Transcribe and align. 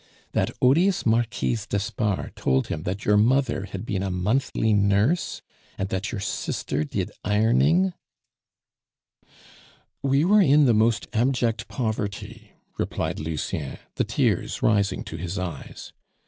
That 0.31 0.49
odious 0.63 1.05
Marquise 1.05 1.67
d'Espard 1.67 2.33
told 2.35 2.69
him 2.69 2.81
that 2.81 3.05
your 3.05 3.17
mother 3.17 3.65
had 3.65 3.85
been 3.85 4.01
a 4.01 4.09
monthly 4.09 4.73
nurse 4.73 5.43
and 5.77 5.89
that 5.89 6.11
your 6.11 6.19
sister 6.19 6.83
did 6.83 7.11
ironing" 7.23 7.93
"We 10.01 10.25
were 10.25 10.41
in 10.41 10.65
the 10.65 10.73
most 10.73 11.05
abject 11.13 11.67
poverty," 11.67 12.53
replied 12.79 13.19
Lucien, 13.19 13.77
the 13.93 14.03
tears 14.03 14.63
rising 14.63 15.03
to 15.03 15.17
his 15.17 15.37
eyes. 15.37 15.93